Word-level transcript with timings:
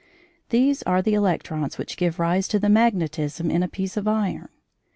These 0.49 0.81
are 0.81 1.03
the 1.03 1.13
electrons 1.13 1.77
which 1.77 1.95
give 1.95 2.17
rise 2.17 2.47
to 2.47 2.57
the 2.57 2.69
magnetism 2.69 3.51
in 3.51 3.61
a 3.61 3.67
piece 3.67 3.97
of 3.97 4.07
iron. 4.07 4.49